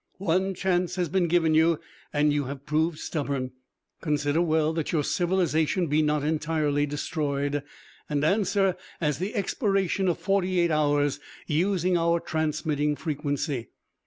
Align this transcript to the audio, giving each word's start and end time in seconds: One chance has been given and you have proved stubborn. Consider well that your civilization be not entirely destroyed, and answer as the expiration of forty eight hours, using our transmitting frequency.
One 0.17 0.55
chance 0.55 0.95
has 0.95 1.09
been 1.09 1.27
given 1.27 1.55
and 2.11 2.33
you 2.33 2.43
have 2.45 2.65
proved 2.65 2.97
stubborn. 2.97 3.51
Consider 4.01 4.41
well 4.41 4.73
that 4.73 4.91
your 4.91 5.03
civilization 5.03 5.85
be 5.85 6.01
not 6.01 6.23
entirely 6.23 6.87
destroyed, 6.87 7.61
and 8.09 8.23
answer 8.23 8.75
as 8.99 9.19
the 9.19 9.35
expiration 9.35 10.07
of 10.07 10.17
forty 10.17 10.59
eight 10.59 10.71
hours, 10.71 11.19
using 11.45 11.99
our 11.99 12.19
transmitting 12.19 12.95
frequency. 12.95 13.67